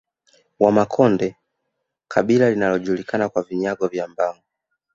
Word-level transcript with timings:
Wamakonde 0.59 1.35
kabila 2.07 2.49
linalojulikana 2.49 3.29
kwa 3.29 3.41
vinyago 3.43 3.87
vya 3.87 4.07
mbao 4.07 4.37